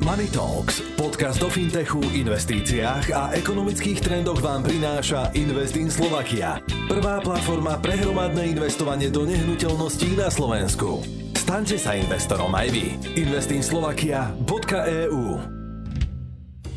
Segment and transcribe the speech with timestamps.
[0.00, 6.64] Money Talks, podcast o fintechu, investíciách a ekonomických trendoch vám prináša Invest in Slovakia.
[6.88, 11.04] Prvá platforma pre hromadné investovanie do nehnuteľností na Slovensku.
[11.36, 12.96] Staňte sa investorom aj vy.
[13.12, 15.60] investinslovakia.eu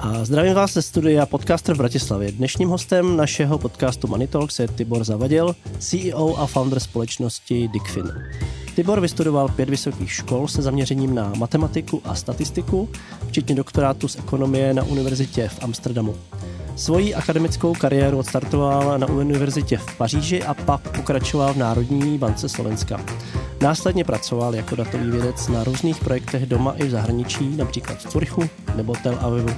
[0.03, 2.31] a zdravím vás ze studia Podcaster v Bratislavě.
[2.31, 8.11] Dnešním hostem našeho podcastu Money Talks je Tibor Zavadil, CEO a founder společnosti Dickfin.
[8.75, 12.89] Tibor vystudoval pět vysokých škol se zaměřením na matematiku a statistiku,
[13.27, 16.15] včetně doktorátu z ekonomie na univerzitě v Amsterdamu.
[16.75, 23.01] Svoji akademickou kariéru odstartoval na univerzitě v Paříži a pak pokračoval v Národní bance Slovenska.
[23.61, 28.49] Následně pracoval jako datový vědec na různých projektech doma i v zahraničí, například v Curychu
[28.75, 29.55] nebo Tel Avivu.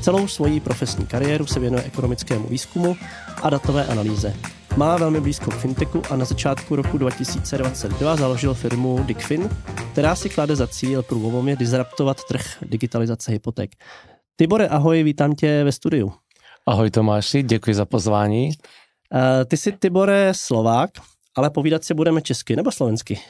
[0.00, 2.96] Celou svoji profesní kariéru se věnuje ekonomickému výzkumu
[3.42, 4.34] a datové analýze.
[4.76, 9.48] Má velmi blízko k fintechu a na začátku roku 2022 založil firmu Dickfin,
[9.92, 13.70] která si klade za cíl průlomově disruptovat trh digitalizace hypoték.
[14.36, 16.12] Tibore, ahoj, vítám tě ve studiu.
[16.66, 18.48] Ahoj Tomáši, děkuji za pozvání.
[18.48, 20.90] Uh, ty jsi Tibore Slovák,
[21.36, 23.20] ale povídat si budeme česky nebo slovensky?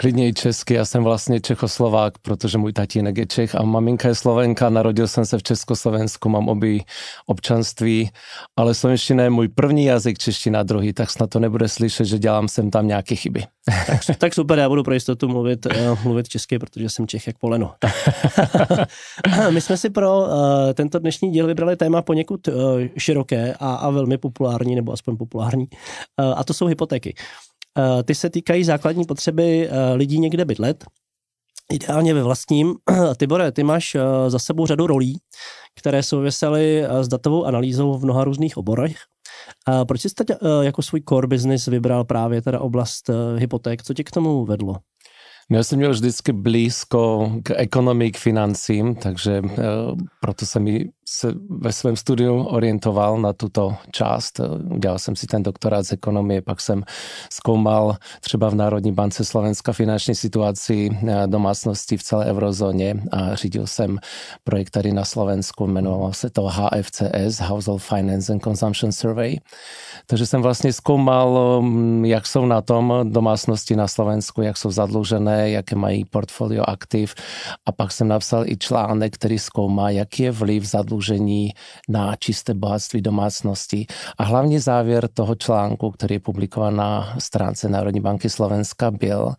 [0.00, 4.14] Klidně i česky, já jsem vlastně Čechoslovák, protože můj tatínek je Čech a maminka je
[4.14, 6.80] Slovenka, narodil jsem se v Československu, mám obě
[7.26, 8.10] občanství,
[8.56, 12.48] ale slovenština je můj první jazyk, čeština druhý, tak snad to nebude slyšet, že dělám
[12.48, 13.44] sem tam nějaké chyby.
[13.86, 17.38] Tak, tak super, já budu pro jistotu mluvit, uh, mluvit česky, protože jsem Čech jak
[17.38, 17.74] poleno.
[19.50, 20.28] My jsme si pro uh,
[20.74, 22.54] tento dnešní díl vybrali téma poněkud uh,
[22.98, 25.68] široké a, a velmi populární, nebo aspoň populární,
[26.20, 27.14] uh, a to jsou hypotéky.
[27.18, 27.47] Eh,
[28.04, 30.84] ty se týkají základní potřeby eh, lidí někde bydlet,
[31.72, 32.74] ideálně ve vlastním.
[33.16, 35.18] Tibore, ty máš eh, za sebou řadu rolí,
[35.78, 38.96] které souvisely s datovou analýzou v mnoha různých oborech.
[39.88, 40.28] Proč jsi teď
[40.62, 43.82] jako svůj core business vybral právě teda oblast hypoték?
[43.82, 44.76] Co tě k tomu vedlo?
[45.50, 49.42] Já jsem měl vždycky blízko k ekonomii, k financím, takže
[50.20, 54.40] proto se mi se ve svém studiu orientoval na tuto část.
[54.70, 56.84] Udělal jsem si ten doktorát z ekonomie, pak jsem
[57.32, 63.66] zkoumal třeba v Národní bance Slovenska finanční situaci eh, domácnosti v celé eurozóně a řídil
[63.66, 63.98] jsem
[64.44, 69.36] projekt tady na Slovensku, jmenoval se to HFCS, Household Finance and Consumption Survey.
[70.06, 75.50] Takže jsem vlastně zkoumal, mm, jak jsou na tom domácnosti na Slovensku, jak jsou zadlužené,
[75.50, 77.14] jaké mají portfolio aktiv
[77.66, 81.54] a pak jsem napsal i článek, který zkoumá, jaký je vliv zadlužení zadlužení
[81.88, 83.86] na čisté bohatství domácnosti.
[84.18, 89.34] A hlavní závěr toho článku, který je publikován na stránce Národní banky Slovenska, byl,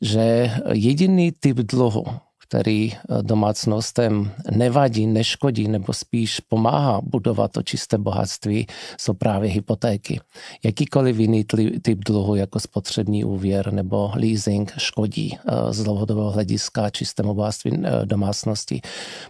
[0.00, 2.04] že jediný typ dluhu,
[2.52, 8.66] který eh, domácnostem nevadí, neškodí nebo spíš pomáhá budovat to čisté bohatství,
[9.00, 10.20] jsou právě hypotéky.
[10.64, 11.44] Jakýkoliv jiný
[11.82, 18.06] typ dluhu jako spotřební úvěr nebo leasing škodí eh, z dlouhodobého hlediska čistému bohatství eh,
[18.06, 18.80] domácnosti.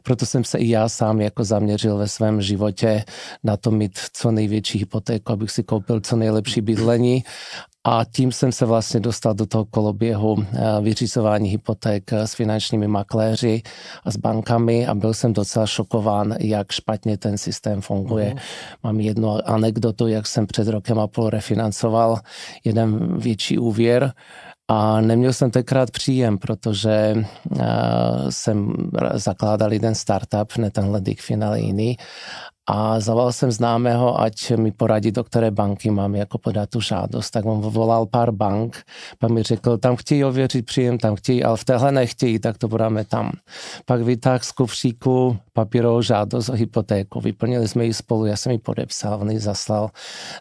[0.03, 3.05] Proto jsem se i já sám jako zaměřil ve svém životě
[3.45, 7.25] na to mít co největší hypotéku, abych si koupil co nejlepší bydlení
[7.85, 12.89] a tím jsem se vlastně dostal do toho koloběhu eh, vyřizování hypoték eh, s finančními
[12.89, 13.63] makléři
[14.05, 18.31] a s bankami a byl jsem docela šokován, jak špatně ten systém funguje.
[18.31, 18.41] Mm.
[18.83, 22.19] Mám jednu anekdotu, jak jsem před rokem a půl refinancoval
[22.65, 24.13] jeden větší úvěr,
[24.69, 27.15] a neměl jsem tenkrát příjem, protože
[27.51, 27.61] uh,
[28.31, 28.73] jsem
[29.15, 31.97] zakládal jeden startup, ne tenhle Dickfin, ale jiný
[32.67, 37.31] a zavolal jsem známého, ať mi poradí, do které banky mám jako podat tu žádost.
[37.31, 38.83] Tak on volal pár bank,
[39.19, 42.69] pak mi řekl, tam chtějí ověřit příjem, tam chtějí, ale v téhle nechtějí, tak to
[42.69, 43.33] budeme tam.
[43.85, 47.21] Pak vytáhl z kufříku papírovou žádost o hypotéku.
[47.21, 49.91] Vyplnili jsme ji spolu, já jsem ji podepsal, on ji zaslal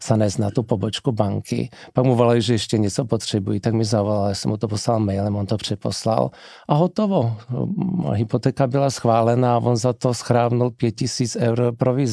[0.08, 1.70] zanést na tu pobočku banky.
[1.94, 5.00] Pak mu volali, že ještě něco potřebují, tak mi zavolal, já jsem mu to poslal
[5.00, 6.32] mailem, on to přeposlal
[6.68, 7.38] a hotovo.
[8.14, 12.11] Hypotéka byla schválená a on za to schrávnul 5000 eur provizi.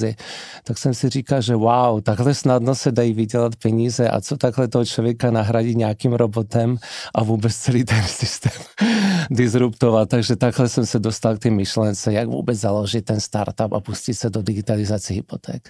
[0.65, 4.69] Tak jsem si říkal, že wow, takhle snadno se dají vydělat peníze a co takhle
[4.69, 6.77] toho člověka nahradí nějakým robotem
[7.15, 8.63] a vůbec celý ten systém
[9.31, 10.09] disruptovat.
[10.09, 14.15] Takže takhle jsem se dostal k té myšlence, jak vůbec založit ten startup a pustit
[14.15, 15.69] se do digitalizace hypoték.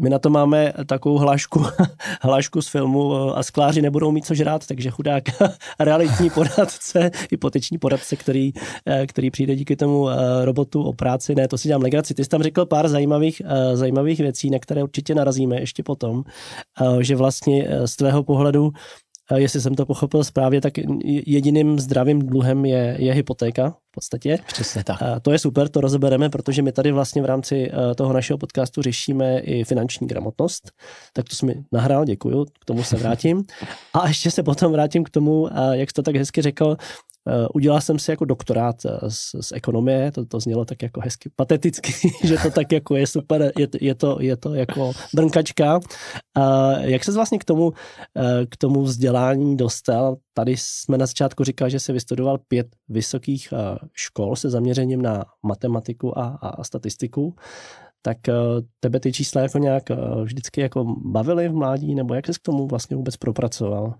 [0.00, 1.64] My na to máme takovou hlášku,
[2.20, 5.24] hlášku z filmu a skláři nebudou mít co žrát, takže chudák
[5.80, 8.52] realitní poradce, hypoteční poradce, který,
[9.06, 11.34] který přijde díky tomu eh, robotu o práci.
[11.34, 12.14] Ne, to si dělám legraci.
[12.14, 16.24] Ty jsi tam řekl pár zajímavých, eh, zajímavých věcí, na které určitě narazíme ještě potom,
[16.80, 18.70] eh, že vlastně z tvého pohledu
[19.36, 20.72] jestli jsem to pochopil správně, tak
[21.26, 24.38] jediným zdravým dluhem je, je hypotéka v podstatě.
[24.46, 24.98] Přesně tak.
[25.22, 28.82] To je super, to rozebereme, protože my tady vlastně v rámci eh, toho našeho podcastu
[28.82, 30.70] řešíme i finanční gramotnost.
[31.12, 33.44] Tak to jsi mi nahrál, děkuju, k tomu se vrátím.
[33.94, 36.76] A ještě se potom vrátím k tomu, eh, jak jsi to tak hezky řekl,
[37.54, 38.76] udělal jsem si jako doktorát
[39.08, 41.92] z, z ekonomie, to, to znělo tak jako hezky pateticky,
[42.24, 45.80] že to tak jako je super, je, je, to, je to jako brnkačka.
[46.80, 47.72] Jak se vlastně k tomu,
[48.50, 50.16] k tomu vzdělání dostal?
[50.34, 53.54] Tady jsme na začátku říkali, že se vystudoval pět vysokých
[53.92, 57.34] škol se zaměřením na matematiku a, a statistiku
[58.02, 58.32] tak eh,
[58.80, 62.42] tebe ty čísla jako nějak eh, vždycky jako bavily v mládí, nebo jak jsi k
[62.42, 63.94] tomu vlastně vůbec propracoval?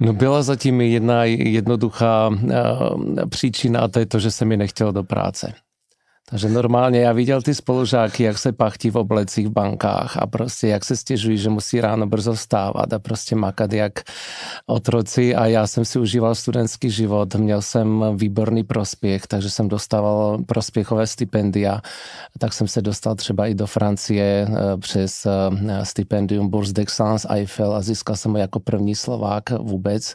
[0.00, 2.38] No byla zatím jedna jednoduchá uh,
[3.28, 5.54] příčina a to je to, že se mi nechtělo do práce.
[6.30, 10.68] Takže normálně já viděl ty spolužáky, jak se pachtí v oblecích v bankách a prostě
[10.68, 13.92] jak se stěžují, že musí ráno brzo vstávat a prostě makat jak
[14.66, 15.34] otroci.
[15.34, 21.06] A já jsem si užíval studentský život, měl jsem výborný prospěch, takže jsem dostával prospěchové
[21.06, 21.80] stipendia,
[22.38, 27.74] tak jsem se dostal třeba i do Francie eh, přes eh, stipendium Bourse d'Excellence Eiffel
[27.74, 30.14] a získal jsem ho jako první Slovák vůbec.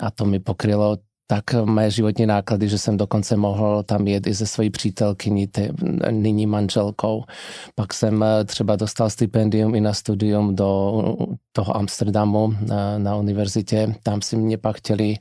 [0.00, 0.96] A to mi pokrylo
[1.32, 5.48] tak mé životní náklady, že jsem dokonce mohl tam jet i ze svojí přítelkyní,
[6.10, 7.24] nyní manželkou.
[7.74, 11.02] Pak jsem eh, třeba dostal stipendium i na studium do
[11.52, 13.94] toho Amsterdamu na, na univerzitě.
[14.02, 15.16] Tam si mě pak chtěli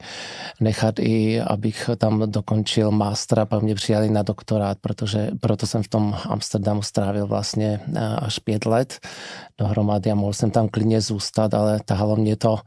[0.60, 5.88] nechat i, abych tam dokončil mástra, pak mě přijali na doktorát, protože proto jsem v
[5.88, 9.00] tom Amsterdamu strávil vlastně eh, až pět let
[9.58, 12.58] dohromady a mohl jsem tam klidně zůstat, ale tahalo mě to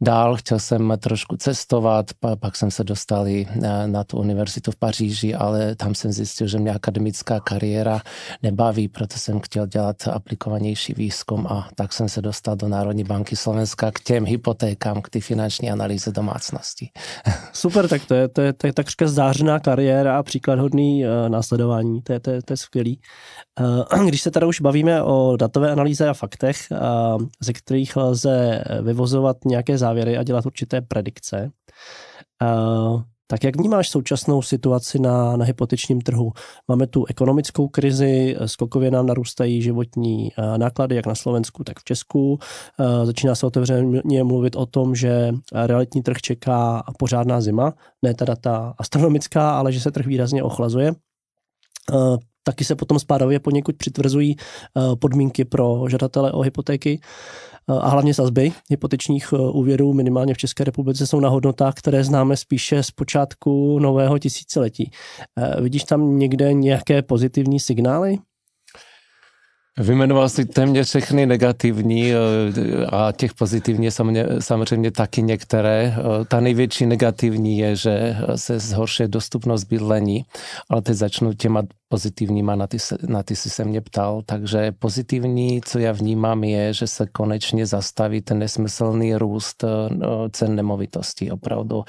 [0.00, 0.36] dál.
[0.36, 2.06] Chtěl jsem trošku cestovat,
[2.40, 6.46] pak jsem se dostal i na, na tu univerzitu v Paříži, ale tam jsem zjistil,
[6.46, 8.00] že mě akademická kariéra
[8.42, 13.36] nebaví, proto jsem chtěl dělat aplikovanější výzkum a tak jsem se dostal do Národní banky
[13.36, 16.90] Slovenska k těm hypotékám, k ty finanční analýze domácnosti.
[17.52, 21.28] Super, tak to je, to je, to je takřka zářená kariéra a příklad hodný uh,
[21.28, 23.00] následování, to je, to, je, to je skvělý.
[23.60, 26.56] Uh, když se tady už bavíme o datové analýze a faktech,
[27.42, 31.50] ze kterých lze vyvozovat nějaké závěry a dělat určité predikce,
[33.26, 36.32] tak jak vnímáš současnou situaci na, na hypotečním trhu?
[36.68, 42.38] Máme tu ekonomickou krizi, skokově nám narůstají životní náklady, jak na Slovensku, tak v Česku.
[43.04, 47.72] Začíná se otevřeně mluvit o tom, že realitní trh čeká pořádná zima,
[48.02, 50.92] ne teda ta astronomická, ale že se trh výrazně ochlazuje.
[52.42, 54.36] Taky se potom spádově poněkud přitvrzují
[54.98, 57.00] podmínky pro žadatele o hypotéky
[57.68, 62.36] a hlavně sazby hypotečních eh, úvěrů minimálně v České republice jsou na hodnotách, které známe
[62.36, 64.90] spíše z počátku nového tisíciletí.
[65.38, 68.18] Eh, vidíš tam někde nějaké pozitivní signály?
[69.78, 72.16] Vymenoval si téměř všechny negativní eh,
[72.86, 73.88] a těch pozitivní
[74.38, 75.94] samozřejmě taky některé.
[76.28, 80.24] Ta největší negativní je, že se zhoršuje dostupnost bydlení,
[80.70, 81.62] ale teď začnu těma
[81.92, 84.22] pozitivníma, na ty, na ty si se mě ptal.
[84.26, 90.56] Takže pozitivní, co já vnímám, je, že se konečně zastaví ten nesmyslný růst no, cen
[90.56, 91.30] nemovitostí.
[91.30, 91.84] Opravdu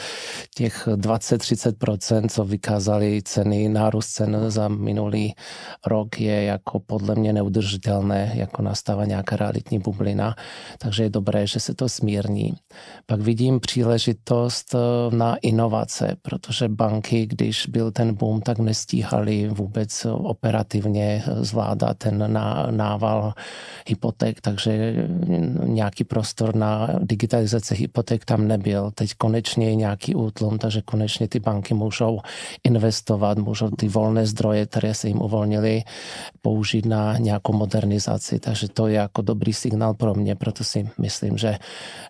[0.56, 5.34] těch 20-30%, co vykázali ceny, nárůst cen za minulý
[5.88, 10.36] rok je jako podle mě neudržitelné, jako nastává nějaká realitní bublina.
[10.80, 12.54] Takže je dobré, že se to smírní.
[13.06, 19.93] Pak vidím příležitost eh, na inovace, protože banky, když byl ten boom, tak nestíhali vůbec
[20.06, 22.40] operativně zvládá ten
[22.72, 23.34] nával
[23.88, 24.96] hypoték, takže
[25.64, 28.92] nějaký prostor na digitalizaci hypoték tam nebyl.
[28.96, 32.20] Teď konečně je nějaký útlum, takže konečně ty banky můžou
[32.64, 35.84] investovat, můžou ty volné zdroje, které se jim uvolnily,
[36.42, 38.40] použít na nějakou modernizaci.
[38.40, 41.58] Takže to je jako dobrý signál pro mě, proto si myslím, že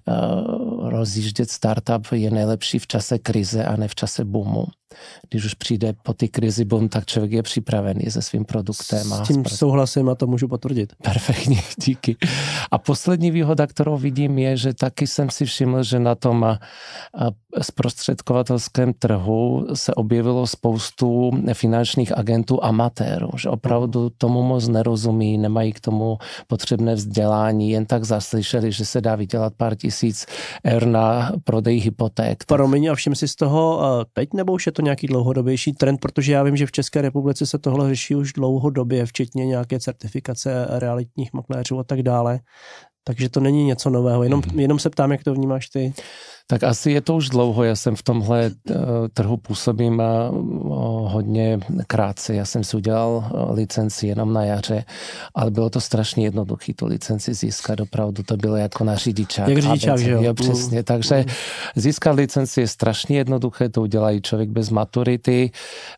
[0.08, 4.66] uh, rozjíždět startup je nejlepší v čase krize a ne v čase boomu
[5.30, 7.73] když už přijde po ty krizi boom, tak člověk je připravený
[8.10, 9.14] se svým produktem.
[9.14, 10.94] A s tím souhlasím a to můžu potvrdit.
[11.04, 12.18] Perfektně, díky.
[12.72, 16.58] A poslední výhoda, kterou vidím, je, že taky jsem si všiml, že na tom
[17.62, 25.80] zprostředkovatelském trhu se objevilo spoustu finančních agentů amatérů, že opravdu tomu moc nerozumí, nemají k
[25.80, 30.26] tomu potřebné vzdělání, jen tak zaslyšeli, že se dá vydělat pár tisíc
[30.66, 32.44] eur na prodej hypoték.
[32.46, 33.82] Promiň, a všim si z toho
[34.14, 37.46] teď, nebo už je to nějaký dlouhodobější trend, protože já vím, že v České republice
[37.46, 42.40] se tohle řeší už dlouhodobě, včetně nějaké certifikace realitních makléřů a tak dále.
[43.04, 44.60] Takže to není něco nového, jenom, mm.
[44.60, 45.94] jenom se ptám, jak to vnímáš ty.
[46.48, 48.74] Tak asi je to už dlouho, já jsem v tomhle eh,
[49.14, 50.06] trhu působím eh,
[51.08, 52.36] hodně krátce.
[52.36, 54.86] Já jsem si udělal eh, licenci jenom na jaře,
[55.36, 57.80] ale bylo to strašně jednoduché tu licenci získat.
[57.80, 59.48] Opravdu to bylo jako na řidičák.
[59.48, 60.22] Jak řidičák, že jo?
[60.22, 60.78] jo přesně.
[60.78, 60.84] Mm.
[60.84, 61.26] Takže
[61.76, 65.52] získat licenci je strašně jednoduché, to udělají člověk bez maturity.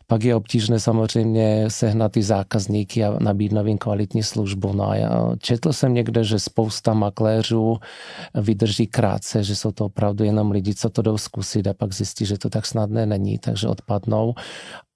[0.06, 4.72] Pak je obtížné samozřejmě sehnat ty zákazníky a nabídnout jim kvalitní službu.
[4.72, 7.76] No a já četl jsem někde, že spousta makléřů
[8.34, 11.94] vydrží krátce, že jsou to opravdu jen jenom lidi, co to jdou zkusit a pak
[11.94, 14.34] zjistí, že to tak snadné není, takže odpadnou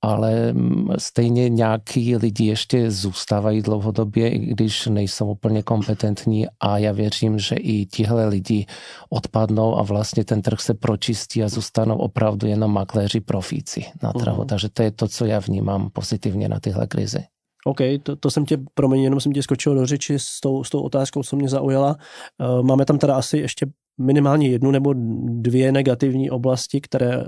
[0.02, 6.92] ale mm, stejně nějaký lidi ještě zůstávají dlouhodobě, i když nejsou úplně kompetentní a já
[6.92, 8.66] věřím, že i tihle lidi
[9.10, 14.42] odpadnou a vlastně ten trh se pročistí a zůstanou opravdu jenom makléři profíci na trhu.
[14.42, 14.46] Uh-huh.
[14.46, 17.24] Takže to je to, co já vnímám pozitivně na tyhle krizi.
[17.64, 20.70] OK, to, to jsem tě, promiň, jenom jsem tě skočil do řeči s tou, s
[20.70, 21.96] tou otázkou, co mě zaujala.
[22.38, 23.66] Uh, máme tam teda asi ještě
[24.00, 24.94] minimálně jednu nebo
[25.26, 27.24] dvě negativní oblasti, které eh,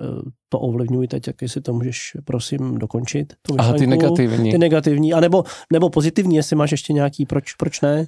[0.48, 3.32] to ovlivňují teď, jak si to můžeš, prosím, dokončit.
[3.42, 4.50] Tu Aha, ty negativní.
[4.50, 8.06] Ty negativní, a nebo, nebo pozitivní, jestli máš ještě nějaký, proč, proč ne?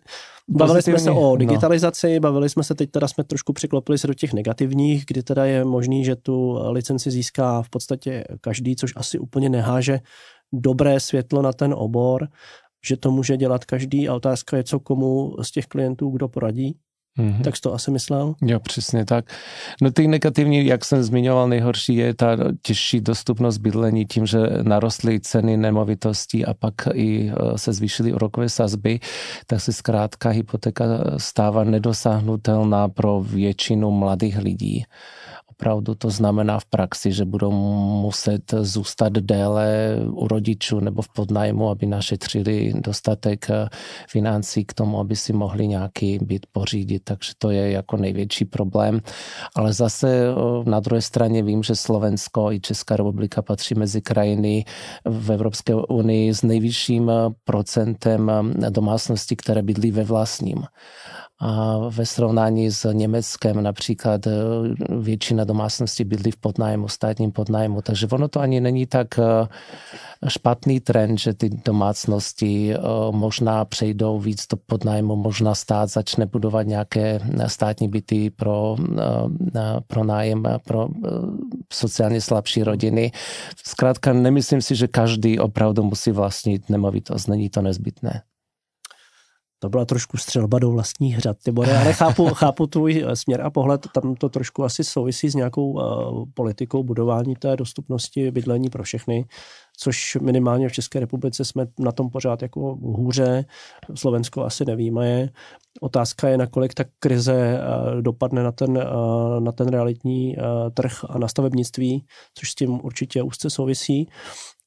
[0.49, 1.37] Bavili jsme se o no.
[1.37, 2.21] digitalizaci, no.
[2.21, 5.65] bavili jsme se, teď teda jsme trošku přiklopili se do těch negativních, kdy teda je
[5.65, 10.01] možný, že tu licenci získá v podstatě každý, což asi úplně neháže
[10.53, 12.29] dobré světlo na ten obor,
[12.87, 16.77] že to může dělat každý a otázka je, co komu z těch klientů kdo poradí.
[17.19, 17.43] Mm-hmm.
[17.43, 18.35] Tak to asi myslel?
[18.43, 19.25] Jo, přesně tak.
[19.83, 25.21] No ty negativní, jak jsem zmiňoval, nejhorší je ta těžší dostupnost bydlení tím, že narostly
[25.21, 29.01] ceny nemovitostí a pak i e, se zvýšily úrokové sazby,
[29.47, 30.85] tak se zkrátka hypotéka
[31.17, 34.85] stává nedosáhnutelná pro většinu mladých lidí
[35.65, 37.51] opravdu to znamená v praxi, že budou
[38.05, 43.69] muset zůstat déle u rodičů nebo v podnájmu, aby našetřili dostatek eh,
[44.09, 47.03] financí k tomu, aby si mohli nějaký byt pořídit.
[47.05, 49.01] Takže to je jako největší problém.
[49.57, 54.65] Ale zase eh, na druhé straně vím, že Slovensko i Česká republika patří mezi krajiny
[55.05, 58.33] v Evropské unii s nejvyšším eh, procentem
[58.69, 60.69] domácností, které bydlí ve vlastním.
[61.41, 64.31] A ve srovnání s Německem například e,
[65.01, 69.23] většina domácností bydlí v podnájmu, státním podnájmu, takže ono to ani není tak e,
[70.29, 72.79] špatný trend, že ty domácnosti e,
[73.11, 78.77] možná přejdou víc do podnájmu, možná stát začne budovat nějaké státní byty pro,
[79.87, 80.89] pro nájem, pro
[81.73, 83.13] sociálně slabší rodiny.
[83.67, 88.23] Zkrátka nemyslím si, že každý opravdu musí vlastnit nemovitost, není to nezbytné.
[89.65, 93.51] To byla trošku střelba do vlastních hřad, Tibore, ale chápu, chápu tvůj eh, směr a
[93.51, 98.83] pohled, tam to trošku asi souvisí s nějakou uh, politikou budování té dostupnosti bydlení pro
[98.83, 99.25] všechny,
[99.77, 103.45] což minimálně v České republice jsme na tom pořád jako hůře,
[103.95, 105.29] Slovensko asi nevíme.
[105.81, 110.37] Otázka je, nakolik ta krize uh, dopadne na ten, uh, na ten realitní
[110.75, 112.05] trh a na stavebnictví,
[112.35, 114.09] což s tím určitě úzce souvisí.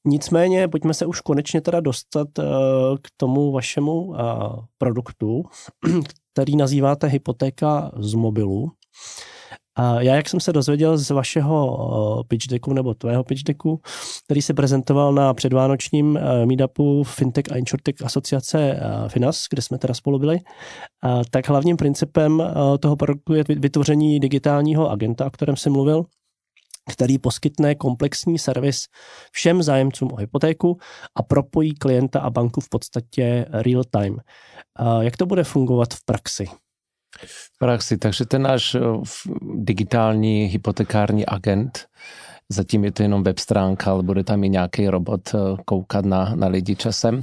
[0.08, 2.42] Nicméně pojďme se už konečně teda dostat eh,
[3.02, 4.22] k tomu vašemu eh,
[4.78, 5.42] produktu,
[6.32, 8.70] který nazýváte hypotéka z mobilu.
[9.98, 11.78] Já, jak jsem se dozvěděl z vašeho
[12.20, 13.80] eh, pitch decku, nebo tvého pitch decku,
[14.24, 20.18] který se prezentoval na předvánočním meetupu Fintech a Insurtech asociace Finas, kde jsme teda spolu
[20.18, 20.38] byli,
[21.30, 22.42] tak hlavním principem
[22.80, 26.04] toho produktu je vytvoření digitálního agenta, o kterém jsem mluvil,
[26.88, 28.84] který poskytne komplexní servis
[29.32, 30.78] všem zájemcům o hypotéku
[31.14, 34.18] a propojí klienta a banku v podstatě real time.
[35.00, 36.46] Jak to bude fungovat v praxi?
[37.24, 38.80] V praxi, takže ten náš eh,
[39.54, 41.86] digitální hypotekární agent
[42.52, 46.32] Zatím je to jenom web stránka, ale bude tam i nějaký robot eh, koukat na,
[46.34, 47.22] na lidi časem.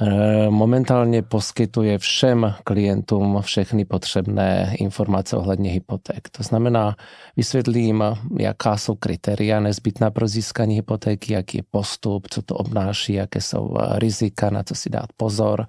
[0.00, 6.28] Eh, momentálně poskytuje všem klientům všechny potřebné informace ohledně hypoték.
[6.28, 6.96] To znamená,
[7.36, 8.04] vysvětlím,
[8.38, 13.76] jaká jsou kritéria nezbytná pro získání hypotéky, jaký je postup, co to obnáší, jaké jsou
[13.80, 15.66] eh, rizika, na co si dát pozor.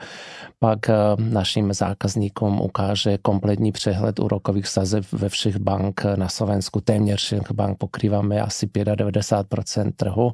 [0.59, 0.79] Pak
[1.17, 6.81] našim zákazníkům ukáže kompletní přehled úrokových sazeb ve všech bank na Slovensku.
[6.81, 10.31] Téměř všech bank pokrýváme asi 90% trhu.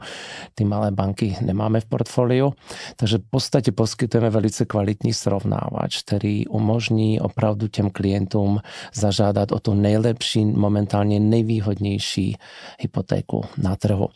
[0.56, 2.54] Ty malé banky nemáme v portfoliu,
[2.96, 8.60] takže v podstatě poskytujeme velice kvalitní srovnávač, který umožní opravdu těm klientům
[8.94, 12.38] zažádat o tu nejlepší, momentálně nejvýhodnější
[12.80, 14.10] hypotéku na trhu.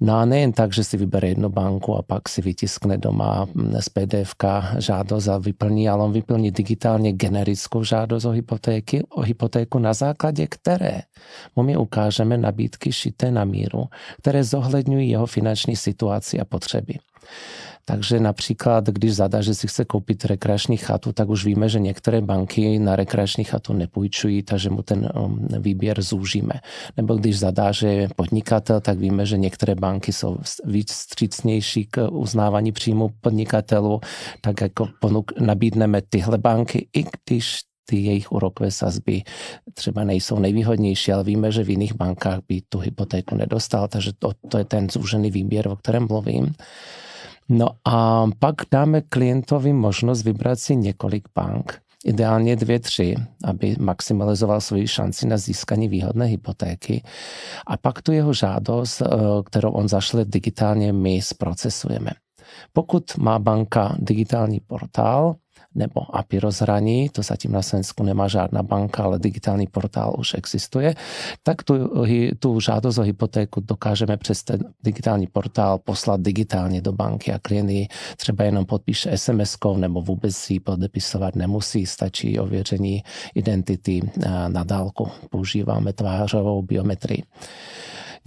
[0.00, 3.46] No a nejen tak, že si vybere jednu banku a pak si vytiskne doma
[3.80, 4.34] z PDF
[4.78, 10.46] žádost a vyplní, ale on vyplní digitálně generickou žádost o, hypotéky, o hypotéku, na základě
[10.46, 11.00] které
[11.56, 13.87] mu my ukážeme nabídky šité na míru
[14.18, 16.94] které zohledňují jeho finanční situaci a potřeby.
[17.88, 22.20] Takže například, když zadá, že si chce koupit rekreační chatu, tak už víme, že některé
[22.20, 26.60] banky na rekreační chatu nepůjčují, takže mu ten um, výběr zúžíme.
[26.96, 32.08] Nebo když zadá, že je podnikatel, tak víme, že některé banky jsou víc střícnější k
[32.10, 34.00] uznávání příjmu podnikatelů,
[34.40, 39.22] tak jako ponuk, nabídneme tyhle banky, i když ty jejich úrokové sazby
[39.74, 44.32] třeba nejsou nejvýhodnější, ale víme, že v jiných bankách by tu hypotéku nedostal, takže to,
[44.48, 46.52] to je ten zúžený výběr, o kterém mluvím.
[47.48, 53.14] No a pak dáme klientovi možnost vybrat si několik bank ideálně dvě, tři,
[53.44, 57.02] aby maximalizoval svoji šanci na získání výhodné hypotéky.
[57.66, 59.06] A pak tu jeho žádost, eh,
[59.44, 62.10] kterou on zašle digitálně, my zprocesujeme.
[62.72, 65.34] Pokud má banka digitální portál,
[65.78, 70.94] nebo API rozhraní, to zatím na Slovensku nemá žádná banka, ale digitální portál už existuje,
[71.42, 71.74] tak tu,
[72.38, 77.68] tu žádost o hypotéku dokážeme přes ten digitální portál poslat digitálně do banky a klient
[78.16, 83.02] třeba jenom podpíše SMS-kou nebo vůbec si podepisovat nemusí, stačí ověření
[83.34, 84.00] identity
[84.48, 85.08] na dálku.
[85.30, 87.22] Používáme tvářovou biometrii.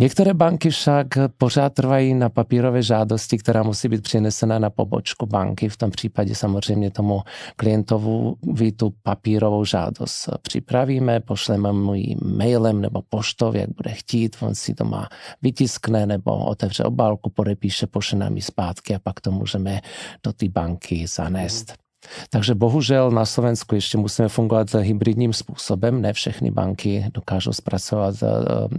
[0.01, 5.69] Některé banky však pořád trvají na papírové žádosti, která musí být přinesena na pobočku banky.
[5.69, 7.21] V tom případě samozřejmě tomu
[7.55, 14.35] klientovu vy tu papírovou žádost připravíme, pošleme mu ji mailem nebo poštou, jak bude chtít,
[14.41, 15.09] on si to má
[15.41, 19.81] vytiskne nebo otevře obálku, podepíše, pošle nám ji zpátky a pak to můžeme
[20.23, 21.80] do té banky zanést.
[22.29, 26.01] Takže bohužel na Slovensku ještě musíme fungovat hybridním způsobem.
[26.01, 28.27] Ne všechny banky dokážou zpracovat eh,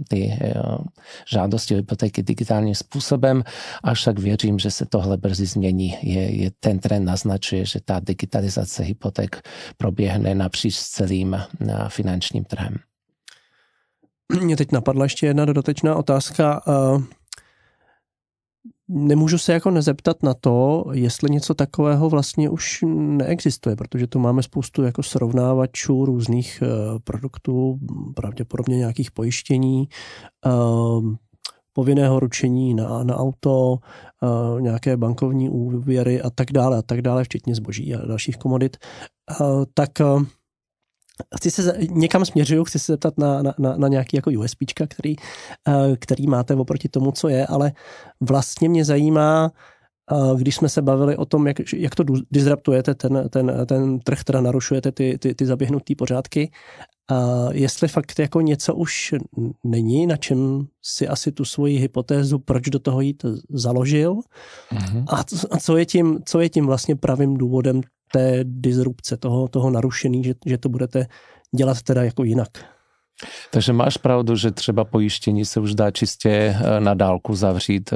[0.07, 0.53] ty eh,
[1.29, 3.43] žádosti o hypotéky digitálním způsobem,
[3.83, 5.97] avšak věřím, že se tohle brzy změní.
[6.01, 9.41] Je, je, ten trend naznačuje, že ta digitalizace hypoték
[9.77, 11.45] proběhne napříč celým eh,
[11.87, 12.75] finančním trhem.
[14.41, 16.61] Mě teď napadla ještě jedna dodatečná otázka
[18.89, 24.43] nemůžu se jako nezeptat na to, jestli něco takového vlastně už neexistuje, protože tu máme
[24.43, 27.79] spoustu jako srovnávačů různých uh, produktů,
[28.15, 29.87] pravděpodobně nějakých pojištění,
[30.45, 31.13] uh,
[31.73, 33.77] povinného ručení na, na auto,
[34.21, 38.77] uh, nějaké bankovní úvěry a tak dále a tak dále, včetně zboží a dalších komodit,
[39.39, 39.91] uh, tak
[41.37, 45.15] chci se někam směřuju, chci se zeptat na, na, na, na nějaký jako USPčka, který,
[45.67, 47.71] eh, který máte oproti tomu, co je, ale
[48.21, 49.51] vlastně mě zajímá,
[50.11, 54.23] eh, když jsme se bavili o tom, jak, jak to disruptujete, ten, ten, ten trh,
[54.23, 56.51] teda narušujete ty, ty, ty zaběhnutý pořádky,
[57.11, 59.13] a jestli fakt jako něco už
[59.63, 65.05] není, na čem si asi tu svoji hypotézu, proč do toho jít založil mm-hmm.
[65.51, 67.81] a, co je tím, co je tím vlastně pravým důvodem
[68.13, 71.07] té disrupce, toho, toho narušení, že, že to budete
[71.55, 72.49] dělat teda jako jinak.
[73.51, 77.93] Takže máš pravdu, že třeba pojištění se už dá čistě eh, na dálku zavřít.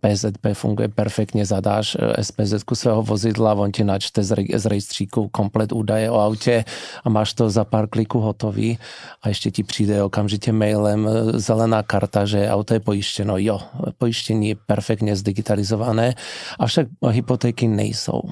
[0.00, 4.22] PZP funguje perfektně, zadáš eh, SPZ svého vozidla, on ti načte
[4.54, 6.64] z rejstříku komplet údaje o autě
[7.04, 8.78] a máš to za pár kliků hotový
[9.22, 13.38] a ještě ti přijde okamžitě mailem eh, zelená karta, že auto je pojištěno.
[13.38, 13.60] Jo,
[13.98, 16.14] pojištění je perfektně zdigitalizované,
[16.58, 18.22] avšak hypotéky nejsou.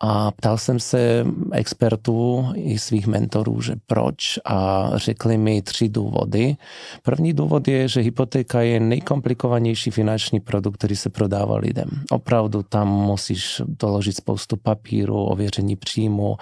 [0.00, 6.56] A ptal jsem se expertů i svých mentorů, že proč a řekli mi tři důvody.
[7.02, 11.88] První důvod je, že hypotéka je nejkomplikovanější finanční produkt, který se prodává lidem.
[12.10, 16.36] Opravdu tam musíš doložit spoustu papíru, ověření příjmu,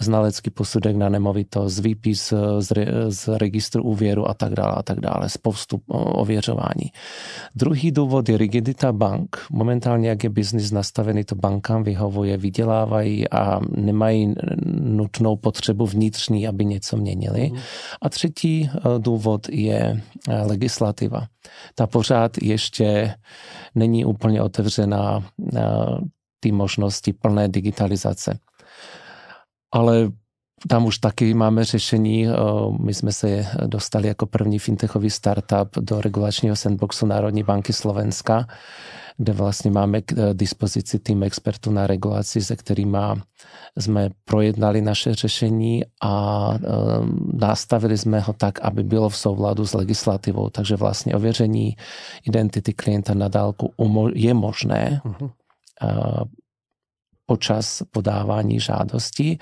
[0.00, 5.00] znalecký posudek na nemovitost, výpis z, re, z registru úvěru a tak dále a tak
[5.00, 5.28] dále.
[5.28, 6.92] Spoustu ověřování.
[7.54, 9.46] Druhý důvod je rigidita bank.
[9.50, 14.34] Momentálně, jak je biznis nastavený, to bankám vyhovuje, vydělává vydělávají a nemají
[14.66, 17.50] nutnou potřebu vnitřní, aby něco měnili.
[17.52, 17.58] Mm.
[18.02, 21.26] A třetí eh, důvod je eh, legislativa.
[21.74, 23.14] Ta pořád ještě
[23.74, 25.22] není úplně otevřená
[25.56, 25.60] eh,
[26.40, 28.38] ty možnosti plné digitalizace.
[29.72, 30.10] Ale
[30.68, 32.26] tam už taky máme řešení.
[32.80, 38.46] My jsme se dostali jako první fintechový startup do regulačního sandboxu Národní banky Slovenska,
[39.16, 42.98] kde vlastně máme k eh, dispozici tým expertů na regulaci, se kterými
[43.78, 46.58] jsme projednali naše řešení a eh,
[47.32, 50.50] nastavili jsme ho tak, aby bylo v souladu s legislativou.
[50.50, 51.76] Takže vlastně ověření
[52.24, 53.72] identity klienta na dálku
[54.14, 55.30] je možné uh-huh.
[57.26, 59.38] počas podávání žádosti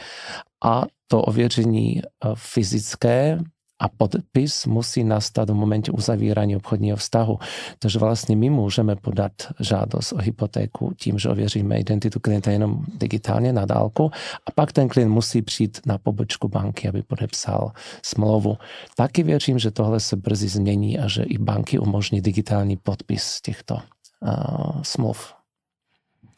[0.64, 2.02] a to ověření
[2.34, 3.38] fyzické
[3.78, 7.38] a podpis musí nastat v momente uzavírání obchodního vztahu.
[7.78, 13.52] Takže vlastně my můžeme podat žádost o hypotéku tím, že ověříme identitu klienta jenom digitálně
[13.52, 14.10] na dálku
[14.46, 18.56] a pak ten klient musí přijít na pobočku banky, aby podepsal smlouvu.
[18.96, 23.74] Taky věřím, že tohle se brzy změní a že i banky umožní digitální podpis těchto
[23.74, 25.34] uh, smluv.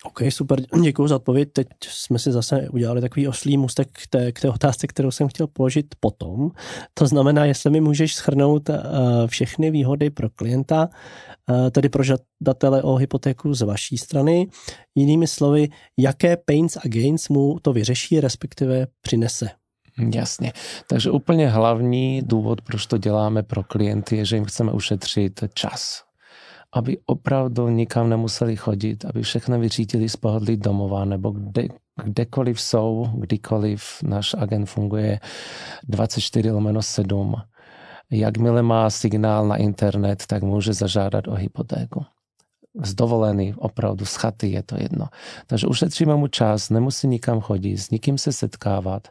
[0.05, 1.49] OK, super, děkuji za odpověď.
[1.53, 5.29] Teď jsme si zase udělali takový oslý můstek k té, k té otázce, kterou jsem
[5.29, 6.51] chtěl položit potom.
[6.95, 8.77] To znamená, jestli mi můžeš schrnout uh,
[9.27, 10.89] všechny výhody pro klienta,
[11.51, 14.49] uh, tedy pro žadatele o hypotéku z vaší strany.
[14.95, 19.51] Jinými slovy, jaké pains a gains mu to vyřeší, respektive přinese.
[20.15, 20.53] Jasně.
[20.89, 26.06] Takže úplně hlavní důvod, proč to děláme pro klienty, je, že jim chceme ušetřit čas
[26.77, 31.69] aby opravdu nikam nemuseli chodit, aby všechno vyřídili z pohodlí domova nebo kde,
[32.05, 35.21] kdekoliv jsou, kdykoliv náš agent funguje
[35.89, 37.35] 24 lomeno 7.
[38.11, 42.05] Jakmile má signál na internet, tak může zažádat o hypotéku
[42.83, 45.07] z dovolený, opravdu z chaty je to jedno.
[45.47, 49.09] Takže ušetříme mu čas, nemusí nikam chodit, s nikým se setkávat,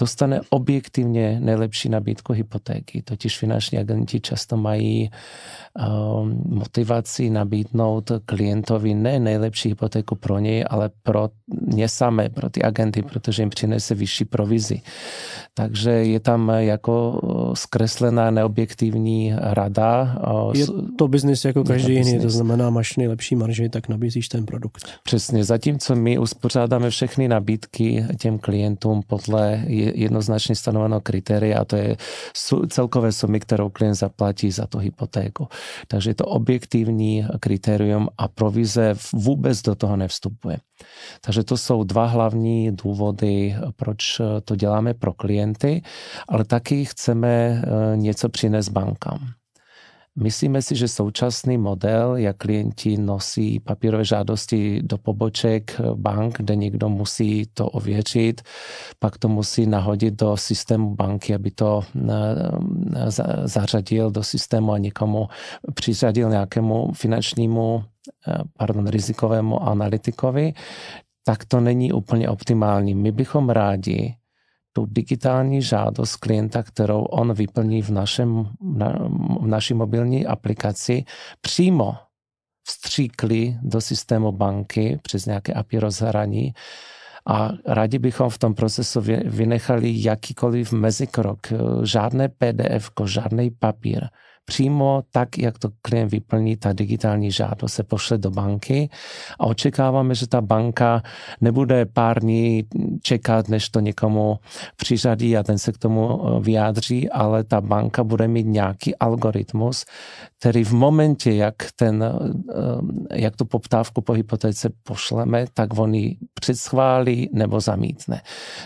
[0.00, 3.02] dostane objektivně nejlepší nabídku hypotéky.
[3.02, 10.90] Totiž finanční agenti často mají um, motivaci nabídnout klientovi ne nejlepší hypotéku pro něj, ale
[11.02, 11.28] pro
[11.66, 14.80] ně samé, pro ty agenty, protože jim přinese vyšší provizi.
[15.54, 17.20] Takže je tam jako
[17.54, 20.18] zkreslená neobjektivní rada.
[20.54, 20.66] Je
[20.98, 24.84] to biznis jako každý jiný, to znamená, máš nejlepší marži, tak nabízíš ten produkt.
[25.02, 31.96] Přesně, zatímco my uspořádáme všechny nabídky těm klientům podle jednoznačně stanoveného kritéria a to je
[32.68, 35.48] celkové sumy, kterou klient zaplatí za tu hypotéku.
[35.88, 40.58] Takže je to objektivní kritérium a provize vůbec do toho nevstupuje.
[41.20, 45.82] Takže to jsou dva hlavní důvody, proč to děláme pro klienty,
[46.28, 49.39] ale taky chceme eh, něco přinést bankám.
[50.18, 56.88] Myslíme si, že současný model, jak klienti nosí papírové žádosti do poboček bank, kde někdo
[56.88, 58.42] musí to ověřit,
[58.98, 63.10] pak to musí nahodit do systému banky, aby to eh,
[63.44, 65.28] zařadil do systému a někomu
[65.74, 67.84] přiřadil nějakému finančnímu,
[68.28, 70.52] eh, pardon, rizikovému analytikovi,
[71.24, 72.94] tak to není úplně optimální.
[72.94, 74.14] My bychom rádi,
[74.80, 78.88] tu digitální žádost klienta, kterou on vyplní v, našem, na,
[79.40, 81.04] v naší mobilní aplikaci,
[81.40, 81.96] přímo
[82.64, 86.54] vstříkli do systému banky přes nějaké API rozhraní.
[87.26, 91.38] A rádi bychom v tom procesu vynechali jakýkoliv mezikrok,
[91.82, 94.08] žádné PDF, žádný papír
[94.50, 98.90] přímo tak, jak to klient vyplní, ta digitální žádost se pošle do banky
[99.38, 101.02] a očekáváme, že ta banka
[101.40, 102.64] nebude pár dní
[103.02, 104.38] čekat, než to někomu
[104.76, 109.84] přiřadí a ten se k tomu eh, vyjádří, ale ta banka bude mít nějaký algoritmus,
[110.40, 116.16] který v momentě, jak, ten, eh, jak tu poptávku po hypotéce pošleme, tak on ji
[116.34, 118.20] předschválí nebo zamítne.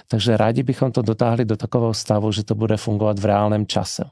[0.08, 4.04] Takže rádi bychom to dotáhli do takového stavu, že to bude fungovat v reálném čase.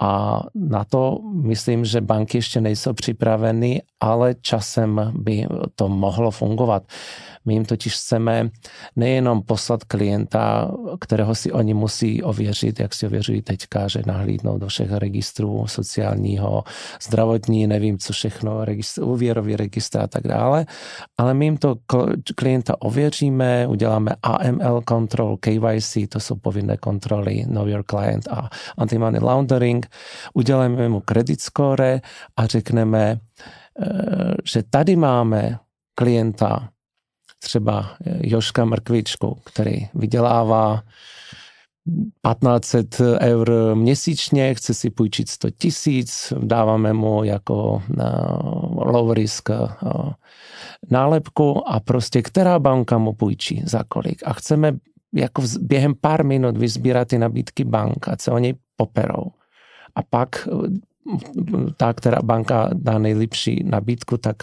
[0.00, 6.82] A na to myslím, že banky ještě nejsou připraveny, ale časem by to mohlo fungovat.
[7.44, 8.50] My jim totiž chceme
[8.96, 14.66] nejenom poslat klienta, kterého si oni musí ověřit, jak si ověřují teďka, že nahlídnou do
[14.66, 16.64] všech registrů sociálního,
[17.02, 20.66] zdravotní, nevím co všechno, registr, úvěrový registr a tak dále,
[21.18, 21.76] ale my jim to
[22.34, 29.20] klienta ověříme, uděláme AML control, KYC, to jsou povinné kontroly, Know Your Client a Anti-Money
[29.20, 29.86] Laundering,
[30.34, 32.00] uděláme mu credit score
[32.36, 33.18] a řekneme,
[33.80, 35.58] eh, že tady máme
[35.94, 36.68] klienta,
[37.44, 40.82] třeba Joška Mrkvičku, který vydělává
[42.32, 47.82] 1500 eur měsíčně, chce si půjčit 100 tisíc, dáváme mu jako
[48.76, 49.50] low risk
[50.90, 54.22] nálepku a prostě která banka mu půjčí za kolik.
[54.24, 54.72] A chceme
[55.14, 59.24] jako během pár minut vyzbírat ty nabídky bank a co oni poperou.
[59.94, 60.48] A pak
[61.76, 64.36] ta, která banka dá nejlepší nabídku, tak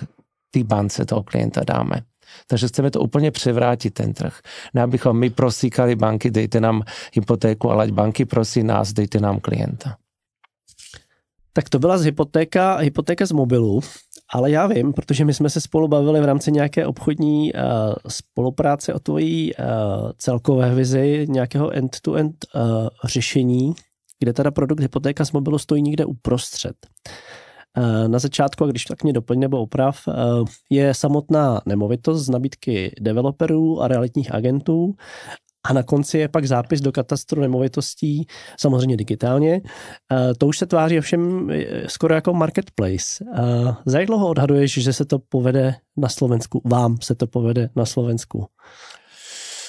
[0.52, 2.02] ty bance toho klienta dáme.
[2.48, 4.40] Takže chceme to úplně převrátit, ten trh.
[4.74, 9.40] Ne, abychom my prosíkali banky, dejte nám hypotéku, ale ať banky prosí nás, dejte nám
[9.40, 9.96] klienta.
[11.54, 13.82] Tak to byla z hypotéka, hypotéka z mobilu,
[14.34, 17.60] ale já vím, protože my jsme se spolu bavili v rámci nějaké obchodní uh,
[18.08, 19.66] spolupráce o tvojí uh,
[20.18, 22.62] celkové vizi nějakého end-to-end uh,
[23.04, 23.74] řešení,
[24.20, 26.76] kde teda produkt hypotéka z mobilu stojí někde uprostřed.
[27.08, 27.12] Eh,
[28.08, 30.14] na začátku, a když tak mě doplň nebo oprav, eh,
[30.70, 34.94] je samotná nemovitost z nabídky developerů a realitních agentů
[35.64, 38.28] a na konci je pak zápis do katastru nemovitostí,
[38.60, 39.62] samozřejmě digitálně.
[40.12, 41.50] Eh, to už se tváří ovšem
[41.88, 43.26] skoro jako marketplace.
[43.86, 46.62] Za jak dlouho odhaduješ, že se to povede na Slovensku?
[46.66, 48.48] Vám se to povede na Slovensku?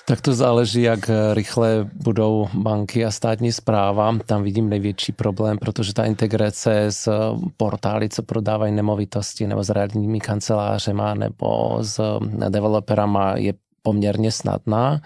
[0.07, 4.19] Tak to záleží, jak rychle budou banky a státní zpráva.
[4.27, 7.09] Tam vidím největší problém, protože ta integrace s
[7.57, 15.01] portály, co prodávají nemovitosti, nebo s realitními kancelářema, nebo s developerama je poměrně snadná.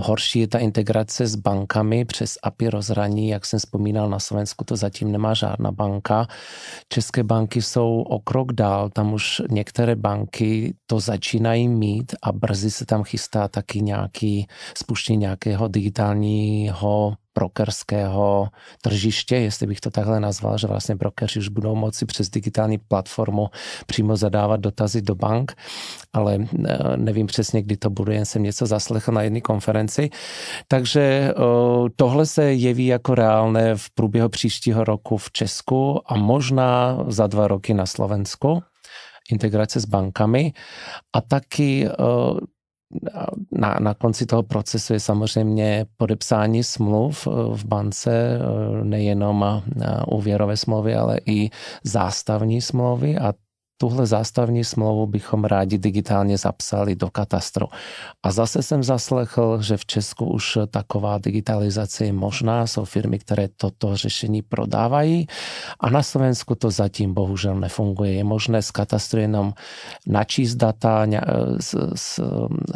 [0.00, 4.76] Horší je ta integrace s bankami přes API rozhraní, jak jsem vzpomínal, na Slovensku to
[4.76, 6.26] zatím nemá žádná banka.
[6.88, 12.70] České banky jsou o krok dál, tam už některé banky to začínají mít a brzy
[12.70, 18.48] se tam chystá taky nějaký spuštění nějakého digitálního brokerského
[18.82, 23.48] tržiště, jestli bych to takhle nazval, že vlastně brokeři už budou moci přes digitální platformu
[23.86, 25.52] přímo zadávat dotazy do bank,
[26.12, 30.10] ale eh, nevím přesně, kdy to bude, jen jsem něco zaslechl na jedné konferenci.
[30.68, 31.34] Takže eh,
[31.96, 37.48] tohle se jeví jako reálné v průběhu příštího roku v Česku a možná za dva
[37.48, 38.62] roky na Slovensku
[39.30, 40.52] integrace s bankami
[41.12, 41.88] a taky
[43.52, 50.02] na, na konci toho procesu je samozřejmě podepsání smluv eh, v bance, eh, nejenom eh,
[50.08, 51.50] úvěrové smlouvy, ale i
[51.84, 53.32] zástavní smlouvy a
[53.76, 57.66] tuhle zástavní smlouvu bychom rádi digitálně zapsali do katastru.
[58.22, 63.48] A zase jsem zaslechl, že v Česku už taková digitalizace je možná, jsou firmy, které
[63.56, 65.26] toto řešení prodávají
[65.80, 68.12] a na Slovensku to zatím bohužel nefunguje.
[68.12, 69.52] Je možné z katastru jenom
[70.06, 71.06] načíst data,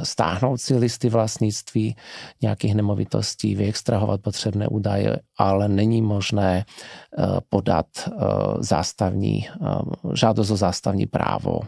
[0.03, 1.97] stáhnout si listy vlastnictví
[2.43, 8.11] nějakých nemovitostí, vyextrahovat potřebné údaje, ale není možné eh, podat eh,
[8.61, 11.61] zástavní, eh, žádost o zástavní právo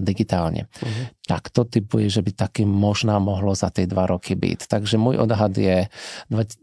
[0.00, 0.66] digitálně.
[0.80, 1.08] Uh-huh.
[1.28, 4.64] Tak to typuje, že by taky možná mohlo za ty dva roky být.
[4.68, 5.88] Takže můj odhad je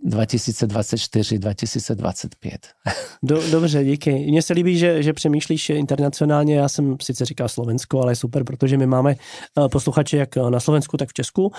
[0.08, 2.58] 2024-2025.
[3.24, 4.12] Do, dobře, díky.
[4.12, 6.56] Mně se líbí, že, že přemýšlíš internacionálně.
[6.56, 9.16] Já jsem sice říkal Slovensko, ale je super, protože my máme
[9.72, 11.52] posluchače jak na Slovensku, tak v Česku.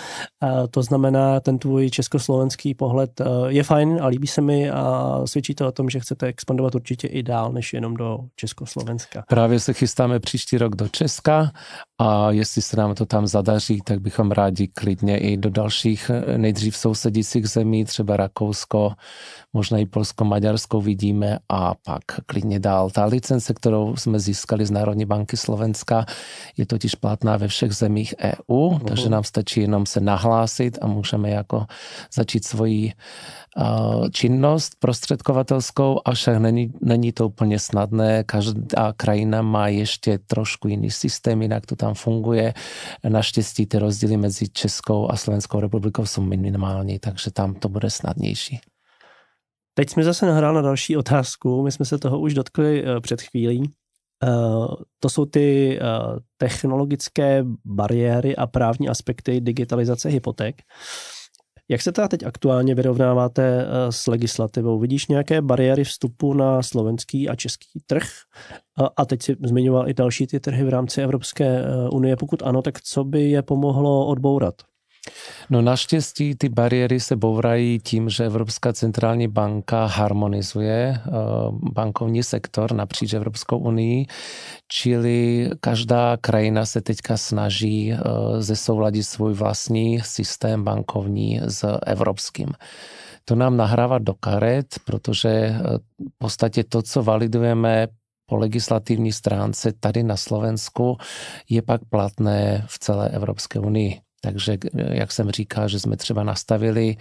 [0.71, 5.69] To znamená, ten tvůj československý pohled je fajn a líbí se mi a svědčí to
[5.69, 9.25] o tom, že chcete expandovat určitě i dál, než jenom do Československa.
[9.29, 11.51] Právě se chystáme příští rok do Česka
[11.99, 16.39] a jestli se nám to tam zadaří, tak bychom rádi klidně i do dalších eh,
[16.39, 18.93] nejdřív sousedících zemí, třeba Rakousko,
[19.53, 22.91] možná i Polsko, Maďarsko vidíme a pak klidně dál.
[22.91, 26.07] Ta licence, kterou jsme získali z Národní banky Slovenska,
[26.57, 28.85] je totiž platná ve všech zemích EU, uh-huh.
[28.85, 31.67] takže nám stačí jenom se nahlásit a můžeme jako
[32.15, 32.93] začít svoji
[34.13, 38.25] činnost prostředkovatelskou, avšak není, není to úplně snadné.
[38.25, 42.55] Každá krajina má ještě trošku jiný systém, jinak to tam funguje.
[43.09, 48.61] Naštěstí ty rozdíly mezi Českou a Slovenskou republikou jsou minimální, takže tam to bude snadnější.
[49.75, 51.63] Teď jsme zase nahrál na další otázku.
[51.63, 53.71] My jsme se toho už dotkli eh, před chvílí.
[54.23, 54.29] Eh,
[55.01, 55.85] to jsou ty eh,
[56.37, 60.63] technologické bariéry a právní aspekty digitalizace hypoték.
[61.69, 64.79] Jak se teda teď aktuálně vyrovnáváte eh, s legislativou?
[64.79, 68.09] Vidíš nějaké bariéry vstupu na slovenský a český trh?
[68.97, 72.17] A teď si zmiňoval i další ty trhy v rámci Evropské eh, unie.
[72.17, 74.55] Pokud ano, tak co by je pomohlo odbourat?
[75.51, 81.11] No naštěstí ty bariéry se bourají tím, že Evropská centrální banka harmonizuje eh,
[81.51, 84.07] bankovní sektor napříč Evropskou unii,
[84.69, 87.99] čili každá krajina se teďka snaží eh,
[88.39, 92.49] zesouladit svůj vlastní systém bankovní s evropským.
[93.25, 95.61] To nám nahrává do karet, protože eh,
[95.99, 97.89] v podstatě to, co validujeme
[98.27, 100.97] po legislativní stránce tady na Slovensku,
[101.49, 104.06] je pak platné v celé Evropské unii.
[104.21, 106.97] Takže, jak jsem říkal, že jsme třeba nastavili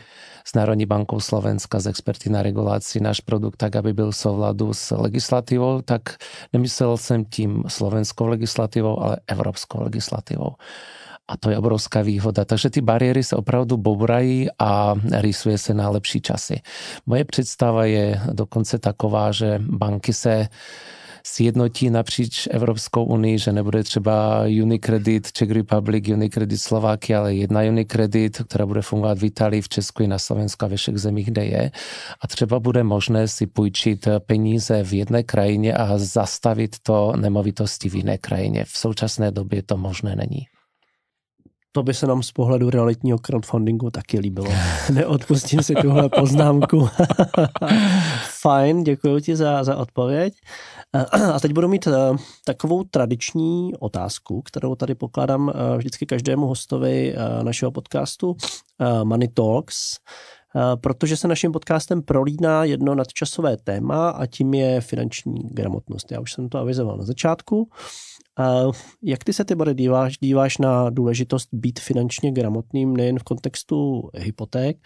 [0.45, 4.73] s Národní bankou Slovenska z experty na regulaci náš produkt tak, aby byl v souladu
[4.73, 6.01] s legislativou, tak
[6.53, 10.55] nemyslel jsem tím slovenskou legislativou, ale evropskou legislativou.
[11.27, 12.45] A to je obrovská výhoda.
[12.45, 16.61] Takže ty bariéry se opravdu bourají a rýsuje se na lepší časy.
[17.05, 20.47] Moje představa je dokonce taková, že banky se
[21.25, 28.41] sjednotí napříč Evropskou unii, že nebude třeba Unicredit Czech Republic, Unicredit Slováky, ale jedna Unicredit,
[28.47, 31.45] která bude fungovat v Itálii, v Česku i na Slovensku a ve všech zemích, kde
[31.45, 31.71] je.
[32.21, 37.95] A třeba bude možné si půjčit peníze v jedné krajině a zastavit to nemovitosti v
[37.95, 38.65] jiné krajině.
[38.65, 40.45] V současné době to možné není.
[41.75, 44.47] To by se nám z pohledu realitního crowdfundingu taky líbilo.
[44.93, 46.89] Neodpustím si tuhle poznámku.
[48.41, 50.33] Fajn, děkuji ti za, za odpověď.
[51.33, 51.91] A teď budu mít eh,
[52.45, 58.35] takovou tradiční otázku, kterou tady pokládám eh, vždycky každému hostovi eh, našeho podcastu
[59.03, 59.97] Money Talks,
[60.81, 66.11] protože se naším podcastem prolíná jedno nadčasové téma a tím je finanční gramotnost.
[66.11, 67.69] Já už jsem to avizoval na začátku.
[69.03, 74.77] Jak ty se, Tibore, díváš, díváš na důležitost být finančně gramotným nejen v kontextu hypoték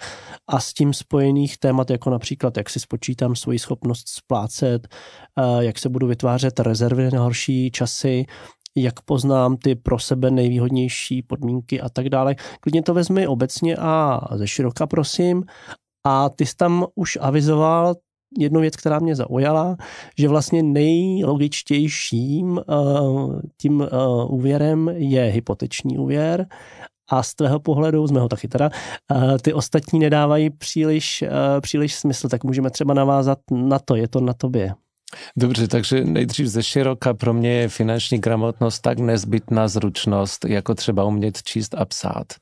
[0.48, 4.88] a s tím spojených témat, jako například, jak si spočítám svoji schopnost splácet,
[5.60, 8.26] jak se budu vytvářet rezervy na horší časy,
[8.78, 12.36] jak poznám ty pro sebe nejvýhodnější podmínky a tak dále.
[12.60, 15.44] Klidně to vezmi obecně a ze široka, prosím.
[16.06, 17.96] A ty jsi tam už avizoval
[18.38, 19.78] jednu věc, která mě zaujala,
[20.18, 26.48] že vlastně nejlogičtějším uh, tím uh, úvěrem je hypoteční úvěr
[27.12, 28.70] a z tvého pohledu, z mého taky teda,
[29.42, 31.24] ty ostatní nedávají příliš,
[31.62, 34.74] příliš smysl, tak můžeme třeba navázat na to, je to na tobě.
[35.38, 41.04] Dobře, takže nejdřív ze široka pro mě je finanční gramotnost tak nezbytná zručnost, jako třeba
[41.04, 42.34] umět číst a psát.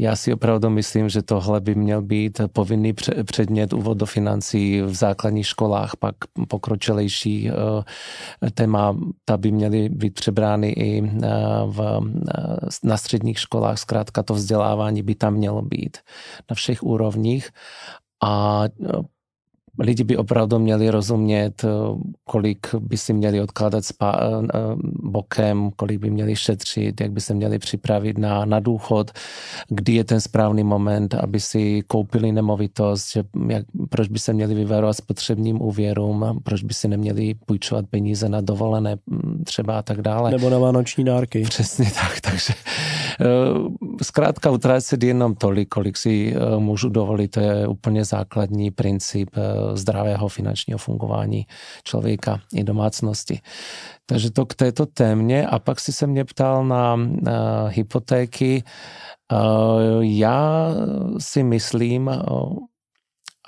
[0.00, 2.92] Já si opravdu myslím, že tohle by měl být povinný
[3.24, 6.14] předmět úvod do financí v základních školách, pak
[6.48, 11.28] pokročilejší eh, témata by měly být přebrány i eh,
[11.66, 12.00] v,
[12.38, 12.42] eh,
[12.84, 13.78] na středních školách.
[13.78, 15.98] Zkrátka to vzdělávání by tam mělo být
[16.50, 17.50] na všech úrovních.
[18.24, 18.64] A
[19.78, 21.68] lidi by opravdu měli rozumět, eh,
[22.24, 27.20] kolik by si měli odkládat spá- eh, eh, bokem, kolik by měli šetřit, jak by
[27.20, 29.10] se měli připravit na, na důchod,
[29.68, 34.54] kdy je ten správný moment, aby si koupili nemovitost, že jak, proč by se měli
[34.54, 40.02] vyvarovat spotřebním úvěrům, proč by si neměli půjčovat peníze na dovolené mm, třeba a tak
[40.02, 40.30] dále.
[40.30, 41.42] Nebo na vánoční dárky.
[41.42, 42.54] Přesně tak, takže
[44.02, 49.30] zkrátka utrácet jenom tolik, kolik si můžu dovolit, to je úplně základní princip
[49.76, 51.46] zdravého finančního fungování
[51.84, 53.40] člověka i domácnosti.
[54.06, 55.46] Takže to k této témě.
[55.46, 58.62] A pak si se mě ptal na, na hypotéky.
[60.00, 60.68] Já
[61.18, 62.10] si myslím,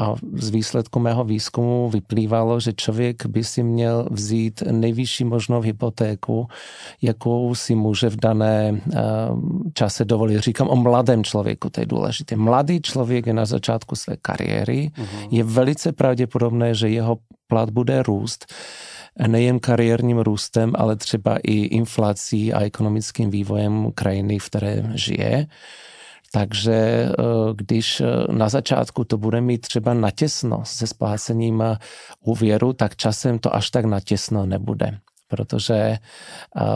[0.01, 6.49] a z výsledku mého výzkumu vyplývalo, že člověk by si měl vzít nejvyšší možnou hypotéku,
[7.03, 8.81] jakou si může v dané
[9.75, 10.41] čase dovolit.
[10.41, 12.37] Říkám o mladém člověku, to je důležité.
[12.37, 15.29] Mladý člověk je na začátku své kariéry, uh-huh.
[15.31, 18.47] je velice pravděpodobné, že jeho plat bude růst
[19.27, 25.47] nejen kariérním růstem, ale třeba i inflací a ekonomickým vývojem krajiny, v které žije.
[26.33, 27.13] Takže eh,
[27.55, 31.63] když eh, na začátku to bude mít třeba natěsno se splácením
[32.25, 34.99] úvěru, tak časem to až tak natěsno nebude
[35.31, 35.99] protože eh,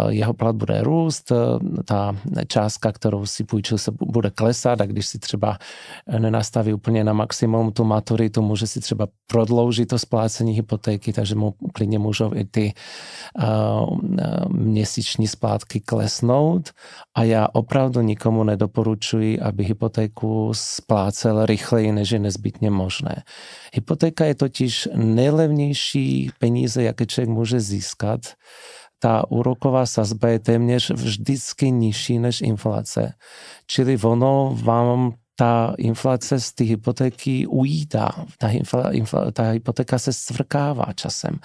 [0.09, 1.37] jeho plat bude růst, eh,
[1.85, 5.59] ta částka, kterou si půjčil, se bude klesat a když si třeba
[6.19, 11.55] nenastaví úplně na maximum tu maturitu, může si třeba prodloužit to splácení hypotéky, takže mu
[11.73, 12.73] klidně můžou i ty
[13.39, 13.45] eh,
[14.49, 16.71] měsíční splátky klesnout
[17.15, 23.23] a já opravdu nikomu nedoporučuji, aby hypotéku splácel rychleji, než je nezbytně možné.
[23.75, 28.21] Hypotéka je totiž nejlevnější peníze, jaké člověk může získat.
[28.99, 33.15] Ta úroková sazba je téměř vždycky nižší než inflace.
[33.67, 38.11] Čili ono vám ta inflace z té hypotéky ujídá.
[38.39, 41.39] Ta, infla, infla, ta hypotéka se svrkává časem.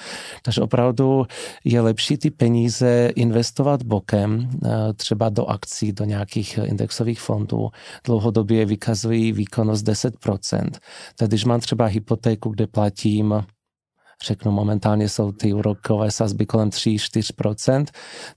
[0.44, 1.26] Takže opravdu
[1.64, 7.70] je lepší ty peníze investovat bokem, eh, třeba do akcí, do nějakých indexových fondů.
[8.04, 10.80] Dlouhodobě vykazují výkonnost 10%.
[11.16, 13.44] Tak když mám třeba hypotéku, kde platím
[14.26, 17.86] řeknu, momentálně jsou ty úrokové sazby kolem 3-4%,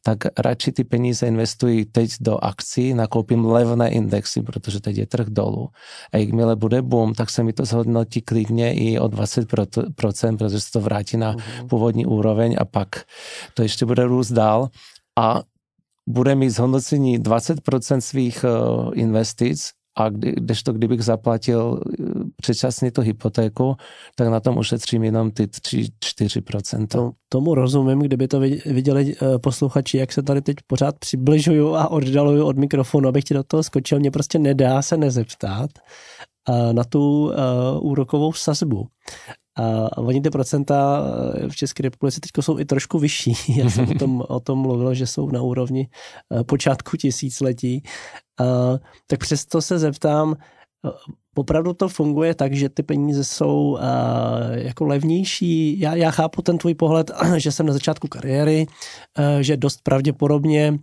[0.02, 5.26] tak radši ty peníze investují teď do akcí, nakoupím levné indexy, protože teď je trh
[5.26, 5.68] dolů.
[6.12, 10.70] A jakmile bude boom, tak se mi to zhodnotí klidně i o 20%, protože se
[10.72, 11.68] to vrátí na uh-huh.
[11.68, 12.88] původní úroveň a pak
[13.54, 14.68] to ještě bude růst dál.
[15.18, 15.42] A
[16.08, 22.04] bude mít zhodnocení 20% svých uh, investic a kdy, kdežto kdybych zaplatil eh,
[22.36, 23.76] předčasně tu hypotéku,
[24.16, 26.86] tak na tom ušetřím jenom ty 3-4%.
[26.86, 31.88] To, tomu rozumím, kdyby to viděli eh, posluchači, jak se tady teď pořád přibližuju a
[31.88, 35.70] oddaluju od mikrofonu, abych ti do toho skočil, mě prostě nedá se nezeptat
[36.48, 37.32] eh, na tu
[37.80, 38.86] úrokovou sazbu.
[39.56, 41.04] A oni ty procenta
[41.48, 43.34] v České republice teď jsou i trošku vyšší.
[43.56, 45.88] Já jsem o tom, o tom mluvil, že jsou na úrovni
[46.46, 47.82] počátku tisíciletí.
[49.06, 50.36] Tak přesto se zeptám,
[51.36, 53.78] opravdu to funguje tak, že ty peníze jsou
[54.52, 55.80] jako levnější.
[55.80, 58.66] Já, já chápu ten tvůj pohled, že jsem na začátku kariéry,
[59.40, 60.78] že dost pravděpodobně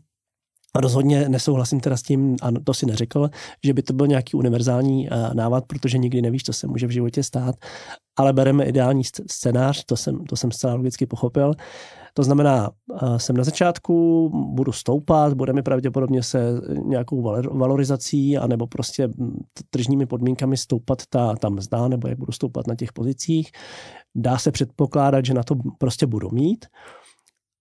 [0.76, 3.30] Rozhodně nesouhlasím teda s tím, a to si neřekl,
[3.66, 7.24] že by to byl nějaký univerzální návod, protože nikdy nevíš, co se může v životě
[7.24, 7.56] stát,
[8.18, 11.54] ale bereme ideální scénář, to jsem, to jsem zcela logicky pochopil.
[12.14, 12.70] To znamená,
[13.18, 19.10] jsem na začátku, budu stoupat, bude mi pravděpodobně se nějakou valorizací anebo prostě
[19.70, 23.52] tržními podmínkami stoupat ta, ta mzda, nebo jak budu stoupat na těch pozicích.
[24.16, 26.66] Dá se předpokládat, že na to prostě budu mít.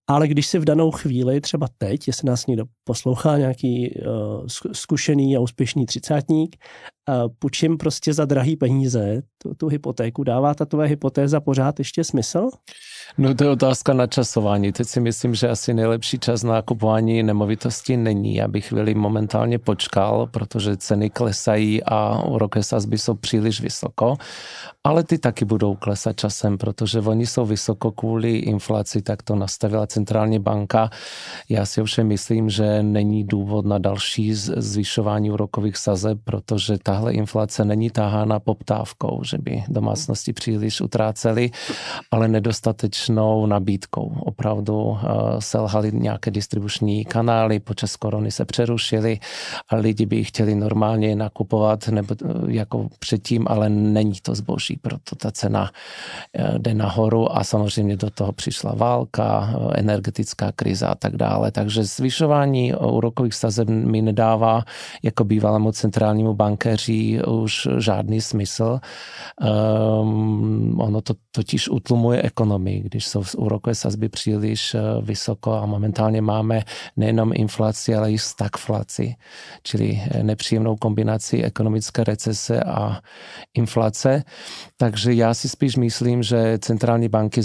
[0.09, 5.37] Ale když si v danou chvíli, třeba teď, jestli nás někdo poslouchá, nějaký uh, zkušený
[5.37, 6.55] a úspěšný třicátník,
[7.39, 10.23] půjčím prostě za drahý peníze tu, tu hypotéku.
[10.23, 12.49] Dává ta tvoje hypotéza pořád ještě smysl?
[13.17, 14.71] No to je otázka na časování.
[14.71, 18.35] Teď si myslím, že asi nejlepší čas na kupování nemovitosti není.
[18.35, 24.15] Já bych chvíli momentálně počkal, protože ceny klesají a úrokové sazby jsou příliš vysoko.
[24.83, 29.87] Ale ty taky budou klesat časem, protože oni jsou vysoko kvůli inflaci, tak to nastavila
[29.87, 30.89] centrální banka.
[31.49, 37.65] Já si ovšem myslím, že není důvod na další zvyšování úrokových sazeb, protože tahle inflace
[37.65, 41.51] není tahána poptávkou, že by domácnosti příliš utráceli,
[42.11, 44.15] ale nedostatečnou nabídkou.
[44.19, 45.07] Opravdu eh,
[45.39, 49.19] selhali nějaké distribuční kanály, počas korony se přerušily
[49.69, 55.15] a lidi by chtěli normálně nakupovat nebo eh, jako předtím, ale není to zboží, proto
[55.15, 55.71] ta cena
[56.35, 61.51] eh, jde nahoru a samozřejmě do toho přišla válka, energetická krize a tak dále.
[61.51, 64.63] Takže zvyšování úrokových sazeb mi nedává
[65.03, 66.88] jako bývalému centrálnímu bankéři
[67.27, 68.79] už žádný smysl.
[69.41, 76.21] Um, ono to totiž utlumuje ekonomii, když jsou úrokové sazby příliš eh, vysoko a momentálně
[76.21, 76.61] máme
[76.97, 79.15] nejenom inflaci, ale i stagflaci,
[79.63, 82.99] čili eh, nepříjemnou kombinaci ekonomické recese a
[83.53, 84.23] inflace.
[84.77, 87.41] Takže já si spíš myslím, že centrální banky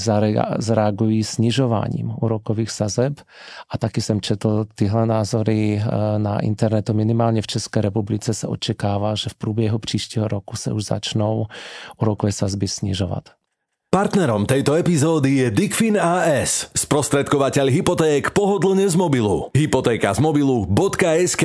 [0.59, 3.21] zareagují snižováním úrokových sazeb
[3.71, 6.95] a taky jsem četl tyhle názory eh, na internetu.
[6.95, 11.47] Minimálně v České republice se očekává, že v průběhu příštího roku se už začnou
[12.03, 13.44] úrokové sazby snižovat.
[13.95, 19.55] Partnerom tejto epizódy je Dickfin AS, sprostredkovateľ hypoték pohodlne z mobilu.
[19.55, 21.45] Hypotéka z mobilu.sk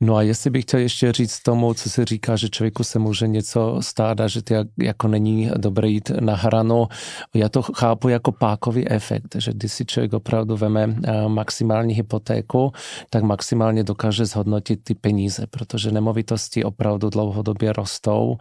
[0.00, 3.28] No a jestli bych chtěl ještě říct tomu, co se říká, že člověku se může
[3.28, 6.86] něco stát a že to jako není dobré jít na hranu,
[7.34, 12.72] já to chápu jako pákový efekt, že když si člověk opravdu veme eh, maximální hypotéku,
[13.10, 18.36] tak maximálně dokáže zhodnotit ty peníze, protože nemovitosti opravdu dlouhodobě rostou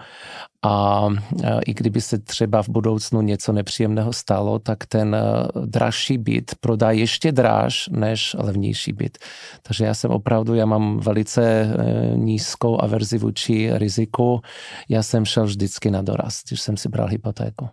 [0.68, 1.08] a
[1.44, 5.22] e, i kdyby se třeba v budoucnu něco nepříjemného stalo, tak ten e,
[5.66, 9.18] dražší byt prodá ještě dráž než levnější byt.
[9.62, 14.42] Takže já jsem opravdu, já mám velice e, nízkou averzi vůči riziku.
[14.90, 17.70] Já jsem šel vždycky na doraz, když jsem si bral hypotéku.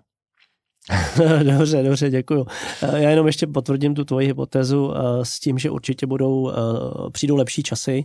[1.45, 2.47] dobře, dobře, děkuju.
[2.82, 4.92] Já jenom ještě potvrdím tu tvoji hypotézu
[5.22, 6.53] s tím, že určitě budou,
[7.12, 8.05] přijdou lepší časy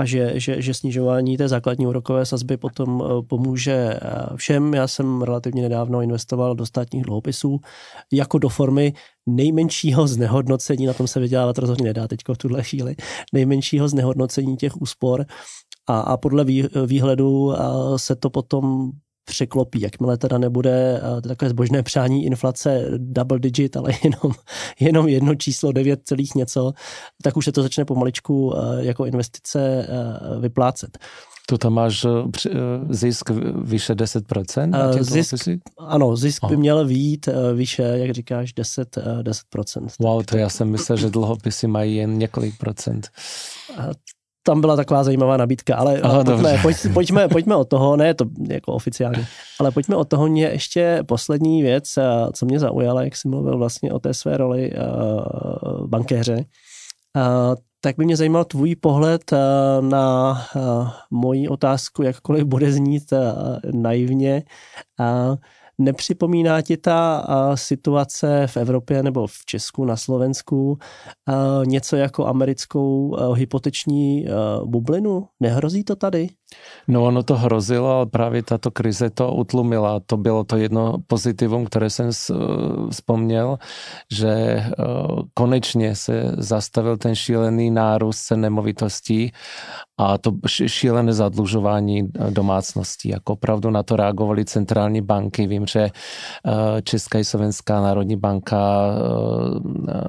[0.00, 4.00] a že, že, že snižování té základní úrokové sazby potom eh, pomůže eh,
[4.36, 4.74] všem.
[4.74, 7.60] Já jsem relativně nedávno investoval do státních dluhopisů
[8.12, 8.92] jako do formy
[9.26, 12.96] nejmenšího znehodnocení, na tom se vydělávat rozhodně nedá teď v tuhle chvíli,
[13.32, 15.26] nejmenšího znehodnocení těch úspor
[15.88, 16.44] a, a podle
[16.86, 17.58] výhledu eh,
[17.96, 18.90] se to potom
[19.24, 19.80] překlopí.
[19.80, 24.32] Jakmile teda nebude uh, takové zbožné přání inflace double digit, ale jenom,
[24.80, 26.72] jenom jedno číslo 9 celých něco,
[27.22, 30.98] tak už se to začne pomaličku uh, jako investice uh, vyplácet.
[31.46, 32.06] To tam máš
[32.90, 33.30] zisk
[33.62, 34.94] vyše 10%?
[34.94, 35.34] Uh, zisk,
[35.78, 39.86] ano, zisk by měl výjít výše, jak říkáš, 10, 10%.
[40.00, 43.08] Wow, to já jsem myslel, že dluhopisy mají jen několik procent
[44.50, 48.24] tam byla taková zajímavá nabídka, ale Aha, pojďme, pojď, pojďme, pojďme od toho, ne to
[48.48, 49.26] jako oficiálně,
[49.60, 53.58] ale pojďme od toho mě ještě poslední věc, eh, co mě zaujala, jak jsi mluvil
[53.58, 59.38] vlastně o té své roli uh, bankéře, uh, tak by mě zajímal tvůj pohled uh,
[59.88, 63.18] na uh, moji otázku, jakkoliv bude znít uh,
[63.72, 64.42] naivně.
[65.80, 70.78] Nepřipomíná ti ta situace v Evropě nebo v Česku, na Slovensku
[71.64, 74.26] něco jako americkou hypoteční
[74.64, 75.28] bublinu?
[75.40, 76.28] Nehrozí to tady?
[76.88, 80.00] No ono to hrozilo, ale právě tato krize to utlumila.
[80.06, 82.10] To bylo to jedno pozitivum, které jsem
[82.90, 83.58] vzpomněl,
[84.12, 84.62] že
[85.34, 89.32] konečně se zastavil ten šílený nárůst cen nemovitostí
[89.98, 93.08] a to šílené zadlužování domácností.
[93.08, 95.46] Jako opravdu na to reagovali centrální banky.
[95.46, 98.58] Vím, že eh, Česká i Slovenská národní banka
[99.88, 100.00] eh,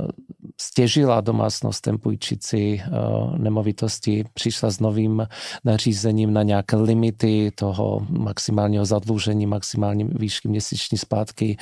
[0.62, 2.90] stěžila domácnostem půjčící eh,
[3.38, 5.28] nemovitosti, přišla s novým
[5.66, 11.58] nařízením na nějaké limity toho maximálního zadlužení, maximální výšky měsíční zpátky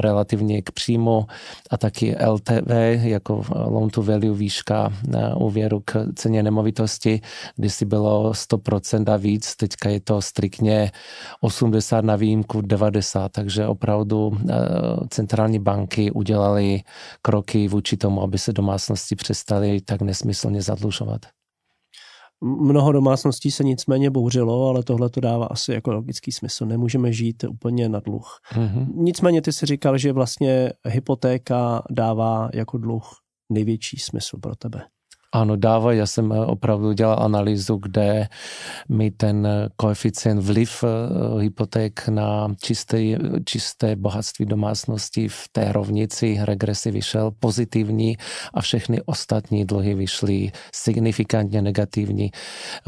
[0.00, 1.26] relativně k příjmu.
[1.70, 2.70] A taky LTV
[3.02, 4.92] jako loan to value výška
[5.36, 7.20] úvěru k ceně nemovitosti
[7.56, 10.92] kdysi bylo 100% a víc, teďka je to striktně
[11.40, 14.54] 80 na výjimku 90, takže opravdu eh,
[15.08, 16.82] centrální banky udělali
[17.22, 21.20] kroky vůči tomu, aby se domácnosti přestaly tak nesmyslně zadlužovat.
[22.44, 26.66] Mnoho domácností se nicméně bouřilo, ale tohle to dává asi jako logický smysl.
[26.66, 28.40] Nemůžeme žít úplně na dluh.
[28.52, 28.86] Mm-hmm.
[28.94, 33.16] Nicméně ty si říkal, že vlastně hypotéka dává jako dluh
[33.52, 34.82] největší smysl pro tebe.
[35.34, 35.98] Ano, dávají.
[35.98, 38.28] Já jsem opravdu dělal analýzu, kde
[38.88, 40.84] mi ten koeficient vliv
[41.40, 42.98] hypoték na čisté,
[43.44, 48.16] čisté bohatství domácnosti v té rovnici regresy vyšel pozitivní
[48.54, 52.30] a všechny ostatní dluhy vyšly signifikantně negativní.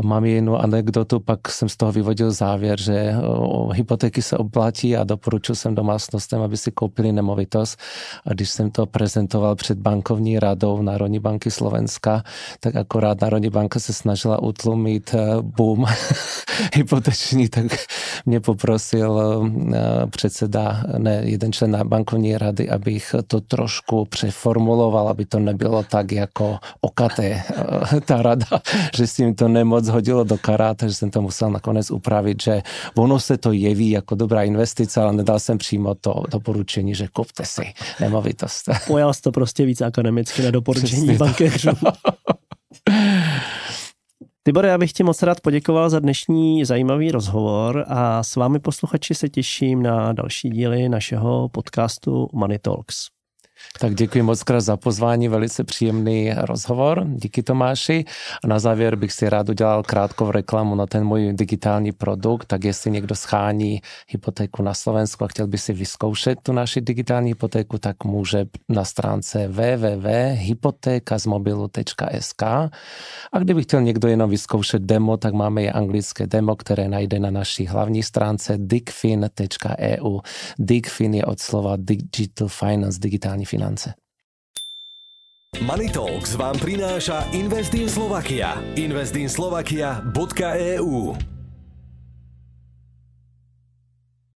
[0.03, 3.15] Mám jednu anekdotu, pak jsem z toho vyvodil závěr, že
[3.73, 7.79] hypotéky se oplatí a doporučil jsem domácnostem, aby si koupili nemovitost.
[8.27, 12.23] A když jsem to prezentoval před bankovní radou Národní banky Slovenska,
[12.61, 15.85] tak akorát Národní banka se snažila utlumit eh, boom
[16.75, 17.65] hypoteční, tak
[18.27, 19.21] mě poprosil
[19.75, 26.13] eh, předseda, ne, jeden člen bankovní rady, abych to trošku přeformuloval, aby to nebylo tak
[26.13, 27.43] jako okaté
[27.97, 28.47] eh, ta rada,
[28.97, 32.63] že s tím to nemoc hodilo do karáta, že jsem to musel nakonec upravit, že
[32.97, 37.45] ono se to jeví jako dobrá investice, ale nedal jsem přímo to doporučení, že kupte
[37.45, 38.69] si nemovitost.
[38.87, 41.71] Pojal jsi to prostě víc akademicky na doporučení bankéřů.
[44.47, 49.15] Tibor, já bych ti moc rád poděkoval za dnešní zajímavý rozhovor a s vámi posluchači
[49.15, 53.14] se těším na další díly našeho podcastu Money Talks.
[53.81, 57.05] Tak děkuji moc krát za pozvání, velice příjemný rozhovor.
[57.07, 58.05] Díky Tomáši.
[58.45, 62.65] A na závěr bych si rád udělal krátkou reklamu na ten můj digitální produkt, tak
[62.65, 67.79] jestli někdo schání hypotéku na Slovensku a chtěl by si vyzkoušet tu naši digitální hypotéku,
[67.79, 72.43] tak může na stránce www.hypotékazmobilu.sk
[73.33, 77.31] a kdyby chtěl někdo jenom vyzkoušet demo, tak máme i anglické demo, které najde na
[77.31, 80.21] naší hlavní stránce digfin.eu.
[80.59, 83.95] Digfin je od slova Digital Finance, digitální finance.
[85.63, 88.59] Money Talks vám prináša Investin Slovakia.
[89.31, 91.15] Slovakia.eu